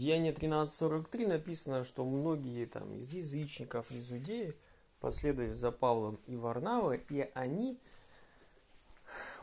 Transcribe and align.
Деяние 0.00 0.32
13.43 0.32 1.28
написано, 1.28 1.84
что 1.84 2.06
многие 2.06 2.64
там 2.64 2.94
из 2.94 3.12
язычников, 3.12 3.90
из 3.90 4.10
иудеи 4.10 4.56
последовали 4.98 5.52
за 5.52 5.70
Павлом 5.70 6.18
и 6.26 6.36
Варнавой, 6.36 7.04
и 7.10 7.30
они 7.34 7.78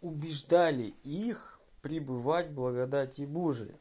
убеждали 0.00 0.92
их 1.04 1.60
пребывать 1.82 2.48
в 2.48 2.54
благодати 2.54 3.22
Божией. 3.22 3.76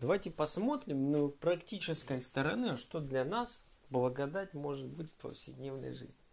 Давайте 0.00 0.32
посмотрим 0.32 1.12
ну, 1.12 1.28
практической 1.28 2.20
стороны, 2.20 2.76
что 2.76 2.98
для 2.98 3.24
нас 3.24 3.62
благодать 3.90 4.54
может 4.54 4.88
быть 4.88 5.08
в 5.08 5.22
повседневной 5.22 5.92
жизни. 5.92 6.24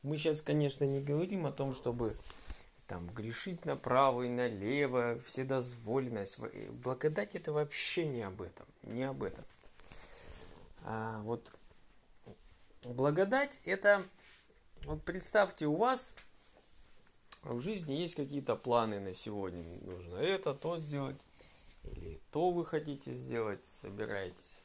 Мы 0.00 0.16
сейчас, 0.16 0.40
конечно, 0.40 0.84
не 0.84 1.02
говорим 1.02 1.44
о 1.44 1.52
том, 1.52 1.74
чтобы 1.74 2.16
там 2.86 3.08
грешить 3.08 3.64
направо 3.64 4.22
и 4.22 4.28
налево, 4.28 5.18
вседозволенность. 5.26 6.38
Благодать 6.82 7.34
это 7.34 7.52
вообще 7.52 8.06
не 8.06 8.22
об 8.22 8.42
этом, 8.42 8.66
не 8.82 9.04
об 9.04 9.22
этом. 9.22 9.44
А 10.82 11.20
вот 11.22 11.50
благодать 12.86 13.60
это, 13.64 14.04
вот 14.84 15.02
представьте, 15.02 15.66
у 15.66 15.76
вас 15.76 16.12
в 17.42 17.60
жизни 17.60 17.94
есть 17.94 18.14
какие-то 18.14 18.56
планы 18.56 19.00
на 19.00 19.14
сегодня. 19.14 19.62
Нужно 19.80 20.16
это, 20.16 20.54
то 20.54 20.78
сделать, 20.78 21.20
или 21.84 22.20
то 22.32 22.50
вы 22.50 22.66
хотите 22.66 23.14
сделать, 23.14 23.60
собираетесь. 23.80 24.60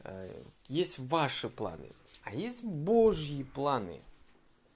А, 0.00 0.28
есть 0.68 0.98
ваши 0.98 1.48
планы, 1.48 1.90
а 2.24 2.34
есть 2.34 2.64
Божьи 2.64 3.44
планы– 3.44 4.00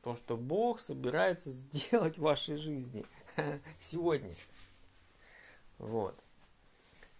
то, 0.04 0.14
что 0.14 0.36
Бог 0.36 0.80
собирается 0.80 1.50
сделать 1.50 2.18
в 2.18 2.22
вашей 2.22 2.56
жизни 2.56 3.06
сегодня. 3.80 4.34
Вот. 5.78 6.14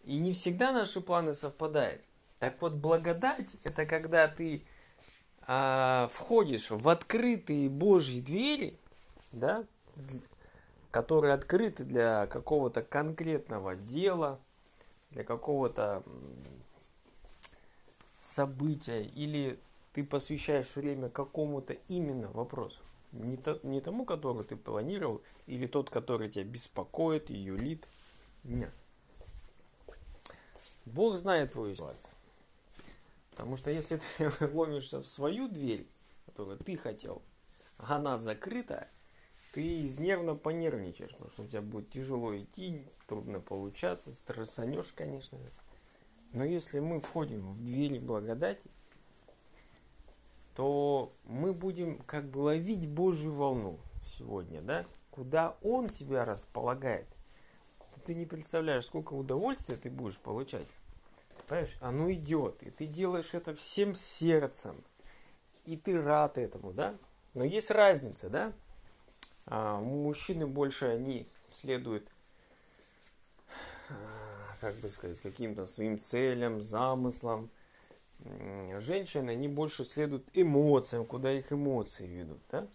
И 0.04 0.18
не 0.18 0.34
всегда 0.34 0.70
наши 0.70 1.00
планы 1.00 1.32
совпадают. 1.32 2.02
Так 2.38 2.60
вот, 2.60 2.74
благодать– 2.74 3.56
это 3.64 3.86
когда 3.86 4.28
ты 4.28 4.62
а, 5.46 6.08
входишь 6.12 6.70
в 6.70 6.86
открытые 6.90 7.70
Божьи 7.70 8.20
двери, 8.20 8.78
да, 9.32 9.64
которые 10.90 11.32
открыты 11.32 11.84
для 11.84 12.26
какого-то 12.26 12.82
конкретного 12.82 13.76
дела, 13.76 14.38
для 15.10 15.24
какого-то 15.24 16.02
события 18.26 19.02
или 19.02 19.58
ты 19.94 20.02
посвящаешь 20.02 20.74
время 20.74 21.08
какому-то 21.08 21.74
именно 21.88 22.28
вопросу. 22.28 22.80
Не, 23.12 23.36
то, 23.36 23.60
не 23.62 23.80
тому, 23.80 24.04
который 24.04 24.44
ты 24.44 24.56
планировал, 24.56 25.22
или 25.46 25.68
тот, 25.68 25.88
который 25.88 26.28
тебя 26.28 26.44
беспокоит 26.44 27.30
юлит. 27.30 27.86
Нет. 28.42 28.72
Бог 30.84 31.16
знает 31.16 31.52
твою 31.52 31.74
ситуацию. 31.74 32.10
Потому 33.30 33.56
что 33.56 33.70
если 33.70 34.00
ты 34.18 34.30
ломишься 34.52 35.00
в 35.00 35.06
свою 35.06 35.48
дверь, 35.48 35.86
которую 36.26 36.58
ты 36.58 36.76
хотел, 36.76 37.22
а 37.78 37.96
она 37.96 38.18
закрыта, 38.18 38.88
ты 39.52 39.82
нервно 39.98 40.34
понервничаешь, 40.34 41.12
потому 41.12 41.30
что 41.30 41.42
у 41.44 41.46
тебя 41.46 41.62
будет 41.62 41.90
тяжело 41.90 42.36
идти, 42.36 42.84
трудно 43.06 43.38
получаться, 43.38 44.12
стрессанешь, 44.12 44.92
конечно. 44.92 45.38
Но 46.32 46.44
если 46.44 46.80
мы 46.80 47.00
входим 47.00 47.52
в 47.52 47.64
двери 47.64 48.00
благодати, 48.00 48.68
то 50.54 51.12
мы 51.24 51.52
будем 51.52 51.98
как 52.00 52.30
бы 52.30 52.38
ловить 52.38 52.88
Божью 52.88 53.32
волну 53.32 53.78
сегодня, 54.16 54.60
да? 54.62 54.86
Куда 55.10 55.56
Он 55.62 55.88
тебя 55.88 56.24
располагает. 56.24 57.06
Ты 58.04 58.14
не 58.14 58.26
представляешь, 58.26 58.86
сколько 58.86 59.14
удовольствия 59.14 59.76
ты 59.76 59.90
будешь 59.90 60.18
получать. 60.18 60.66
Понимаешь, 61.46 61.76
оно 61.80 62.12
идет, 62.12 62.62
и 62.62 62.70
ты 62.70 62.86
делаешь 62.86 63.34
это 63.34 63.54
всем 63.54 63.94
сердцем. 63.94 64.82
И 65.64 65.76
ты 65.76 66.00
рад 66.00 66.38
этому, 66.38 66.72
да? 66.72 66.94
Но 67.34 67.44
есть 67.44 67.70
разница, 67.70 68.28
да? 68.28 68.52
А, 69.46 69.80
мужчины 69.80 70.46
больше, 70.46 70.86
они 70.86 71.28
следуют, 71.50 72.08
а, 73.88 74.56
как 74.60 74.74
бы 74.76 74.88
сказать, 74.90 75.20
каким-то 75.20 75.66
своим 75.66 76.00
целям, 76.00 76.60
замыслам, 76.60 77.50
женщины, 78.20 79.30
они 79.30 79.48
больше 79.48 79.84
следуют 79.84 80.28
эмоциям, 80.32 81.06
куда 81.06 81.32
их 81.32 81.52
эмоции 81.52 82.06
ведут. 82.06 82.40
Да? 82.50 82.68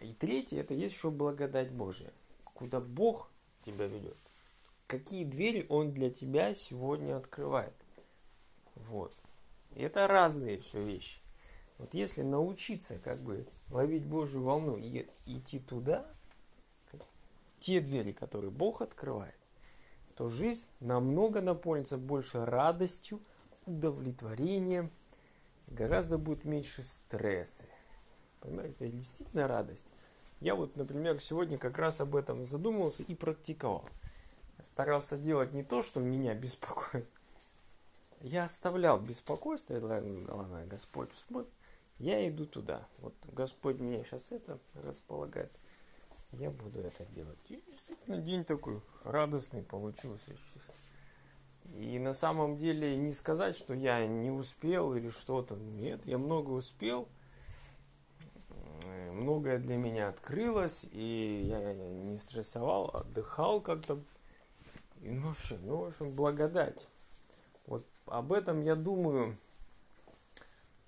И 0.00 0.12
третье, 0.12 0.60
это 0.60 0.74
есть 0.74 0.94
еще 0.94 1.10
благодать 1.10 1.70
Божья. 1.70 2.12
Куда 2.44 2.80
Бог 2.80 3.30
тебя 3.62 3.86
ведет. 3.86 4.16
Какие 4.86 5.24
двери 5.24 5.66
Он 5.68 5.92
для 5.92 6.10
тебя 6.10 6.54
сегодня 6.54 7.16
открывает. 7.16 7.74
Вот. 8.74 9.16
И 9.74 9.82
это 9.82 10.06
разные 10.06 10.58
все 10.58 10.84
вещи. 10.84 11.20
Вот 11.78 11.94
если 11.94 12.22
научиться 12.22 12.98
как 12.98 13.20
бы 13.20 13.46
ловить 13.70 14.04
Божью 14.04 14.42
волну 14.42 14.76
и 14.76 15.08
идти 15.26 15.58
туда, 15.58 16.06
те 17.58 17.80
двери, 17.80 18.12
которые 18.12 18.50
Бог 18.50 18.82
открывает, 18.82 19.34
то 20.16 20.28
жизнь 20.28 20.68
намного 20.80 21.40
наполнится 21.40 21.96
больше 21.96 22.44
радостью, 22.44 23.20
удовлетворением, 23.66 24.90
гораздо 25.68 26.18
будет 26.18 26.44
меньше 26.44 26.82
стресса. 26.82 27.64
Понимаете, 28.40 28.74
это 28.74 28.88
действительно 28.88 29.48
радость. 29.48 29.86
Я 30.40 30.54
вот, 30.54 30.76
например, 30.76 31.20
сегодня 31.20 31.56
как 31.58 31.78
раз 31.78 32.00
об 32.00 32.16
этом 32.16 32.46
задумался 32.46 33.02
и 33.02 33.14
практиковал. 33.14 33.88
Старался 34.62 35.16
делать 35.16 35.52
не 35.52 35.62
то, 35.62 35.82
что 35.82 36.00
меня 36.00 36.34
беспокоит. 36.34 37.08
Я 38.20 38.44
оставлял 38.44 38.98
беспокойство, 38.98 39.78
ладно, 39.78 40.64
Господь 40.66 41.10
смотрит, 41.26 41.52
я 41.98 42.26
иду 42.28 42.46
туда. 42.46 42.86
Вот 42.98 43.14
Господь 43.32 43.78
меня 43.78 44.02
сейчас 44.04 44.32
это 44.32 44.58
располагает. 44.74 45.52
Я 46.32 46.50
буду 46.50 46.80
это 46.80 47.04
делать. 47.06 47.38
И 47.48 47.62
действительно 47.70 48.18
день 48.18 48.44
такой 48.44 48.80
радостный 49.04 49.62
получился. 49.62 50.32
И 51.72 51.98
на 51.98 52.12
самом 52.12 52.56
деле 52.56 52.96
не 52.96 53.12
сказать, 53.12 53.56
что 53.56 53.74
я 53.74 54.06
не 54.06 54.30
успел 54.30 54.94
или 54.94 55.10
что-то. 55.10 55.56
Нет, 55.56 56.00
я 56.04 56.18
много 56.18 56.50
успел. 56.50 57.08
Многое 59.12 59.58
для 59.58 59.76
меня 59.76 60.08
открылось, 60.08 60.84
и 60.90 61.44
я 61.46 61.72
не 61.72 62.16
стрессовал, 62.16 62.90
отдыхал 62.94 63.60
как-то. 63.60 64.02
И, 65.00 65.10
ну, 65.10 65.28
вообще, 65.28 65.58
ну, 65.62 65.76
в 65.78 65.84
общем, 65.84 66.12
благодать. 66.12 66.86
Вот 67.66 67.86
об 68.06 68.32
этом 68.32 68.62
я 68.62 68.74
думаю, 68.74 69.38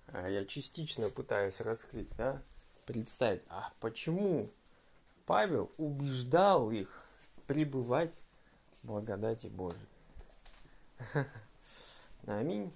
а, 0.09 0.29
я 0.29 0.45
частично 0.45 1.09
пытаюсь 1.09 1.61
раскрыть, 1.61 2.09
да, 2.17 2.43
представить, 2.85 3.43
а 3.49 3.73
почему 3.81 4.51
Павел 5.25 5.73
убеждал 5.77 6.71
их 6.71 7.05
пребывать 7.47 8.15
в 8.83 8.87
благодати 8.87 9.49
Божией. 9.49 9.96
no 12.27 12.35
i 12.39 12.43
mean 12.45 12.71